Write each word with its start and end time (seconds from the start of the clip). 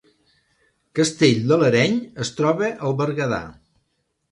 Castell 0.99 1.43
de 1.51 1.59
l’Areny 1.65 2.01
es 2.29 2.33
troba 2.41 2.73
al 2.89 2.99
Berguedà 3.05 3.43